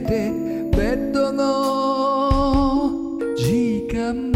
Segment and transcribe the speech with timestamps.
[0.00, 0.30] て
[0.76, 4.32] ベッドの時間。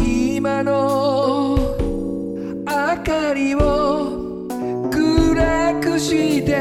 [0.00, 1.58] 今の
[2.66, 2.72] 明
[3.02, 4.46] かりを
[4.90, 6.57] 暗くして